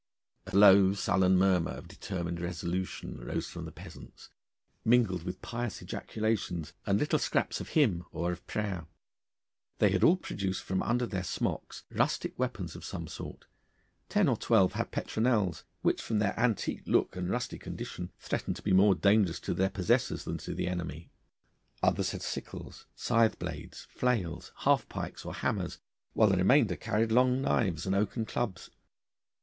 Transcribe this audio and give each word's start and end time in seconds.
A 0.47 0.55
low 0.57 0.95
sullen 0.95 1.37
murmur 1.37 1.69
of 1.73 1.87
determined 1.87 2.41
resolution 2.41 3.23
rose 3.23 3.45
from 3.47 3.65
the 3.65 3.71
peasants, 3.71 4.29
mingled 4.83 5.21
with 5.21 5.43
pious 5.43 5.79
ejaculations 5.79 6.73
and 6.87 6.97
little 6.97 7.19
scraps 7.19 7.61
of 7.61 7.69
hymn 7.77 8.05
or 8.11 8.31
of 8.31 8.47
prayer. 8.47 8.87
They 9.77 9.91
had 9.91 10.03
all 10.03 10.17
produced 10.17 10.63
from 10.63 10.81
under 10.81 11.05
their 11.05 11.23
smocks 11.23 11.83
rustic 11.91 12.33
weapons 12.39 12.75
of 12.75 12.83
some 12.83 13.07
sort. 13.07 13.45
Ten 14.09 14.27
or 14.27 14.37
twelve 14.37 14.73
had 14.73 14.89
petronels, 14.89 15.65
which, 15.83 16.01
from 16.01 16.17
their 16.17 16.33
antique 16.35 16.81
look 16.87 17.15
and 17.15 17.29
rusty 17.29 17.59
condition, 17.59 18.11
threatened 18.17 18.55
to 18.55 18.63
be 18.63 18.73
more 18.73 18.95
dangerous 18.95 19.39
to 19.41 19.53
their 19.53 19.69
possessors 19.69 20.23
than 20.23 20.39
to 20.39 20.55
the 20.55 20.67
enemy. 20.67 21.11
Others 21.83 22.09
had 22.09 22.23
sickles, 22.23 22.87
scythe 22.95 23.37
blades, 23.37 23.85
flails, 23.91 24.51
half 24.61 24.89
pikes, 24.89 25.25
or 25.25 25.35
hammers, 25.35 25.77
while 26.13 26.29
the 26.29 26.37
remainder 26.37 26.75
carried 26.75 27.11
long 27.11 27.39
knives 27.39 27.85
and 27.85 27.93
oaken 27.95 28.25
clubs. 28.25 28.71